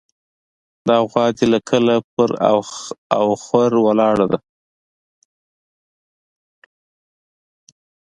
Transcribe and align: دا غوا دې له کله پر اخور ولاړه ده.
دا 0.87 0.97
غوا 1.09 1.25
دې 1.37 1.45
له 1.53 1.59
کله 1.69 1.95
پر 2.13 2.29
اخور 3.23 3.71
ولاړه 3.85 4.25
ده. 4.31 4.39